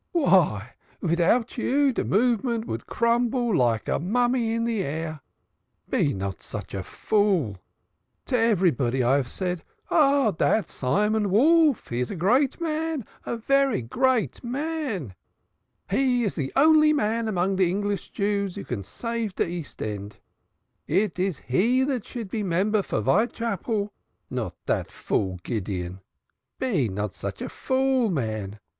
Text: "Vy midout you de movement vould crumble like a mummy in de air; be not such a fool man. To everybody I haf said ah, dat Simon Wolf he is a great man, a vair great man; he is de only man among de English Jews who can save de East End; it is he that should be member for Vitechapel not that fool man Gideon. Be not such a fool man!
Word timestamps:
"Vy 0.15 0.63
midout 0.99 1.59
you 1.59 1.93
de 1.93 2.03
movement 2.03 2.65
vould 2.65 2.87
crumble 2.87 3.55
like 3.55 3.87
a 3.87 3.99
mummy 3.99 4.51
in 4.53 4.65
de 4.65 4.83
air; 4.83 5.19
be 5.91 6.11
not 6.11 6.41
such 6.41 6.73
a 6.73 6.81
fool 6.81 7.45
man. 7.49 7.59
To 8.25 8.35
everybody 8.35 9.03
I 9.03 9.17
haf 9.17 9.27
said 9.27 9.63
ah, 9.91 10.31
dat 10.31 10.67
Simon 10.69 11.29
Wolf 11.29 11.89
he 11.89 11.99
is 11.99 12.09
a 12.09 12.15
great 12.15 12.59
man, 12.59 13.05
a 13.27 13.37
vair 13.37 13.79
great 13.81 14.43
man; 14.43 15.13
he 15.87 16.23
is 16.23 16.33
de 16.33 16.51
only 16.55 16.93
man 16.93 17.27
among 17.27 17.57
de 17.57 17.69
English 17.69 18.09
Jews 18.09 18.55
who 18.55 18.63
can 18.65 18.81
save 18.83 19.35
de 19.35 19.47
East 19.47 19.83
End; 19.83 20.17
it 20.87 21.19
is 21.19 21.37
he 21.45 21.83
that 21.83 22.05
should 22.07 22.31
be 22.31 22.41
member 22.41 22.81
for 22.81 23.01
Vitechapel 23.03 23.91
not 24.31 24.55
that 24.65 24.89
fool 24.89 25.33
man 25.33 25.39
Gideon. 25.43 25.99
Be 26.57 26.89
not 26.89 27.13
such 27.13 27.39
a 27.39 27.49
fool 27.49 28.09
man! 28.09 28.57